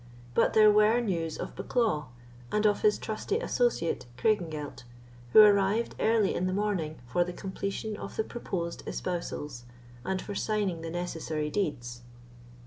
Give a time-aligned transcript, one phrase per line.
[0.33, 2.07] But there were news of Bucklaw,
[2.51, 4.83] and of his trusty associate Craigengelt,
[5.31, 9.63] who arrived early in the morning for the completion of the proposed espousals,
[10.03, 12.01] and for signing the necessary deeds.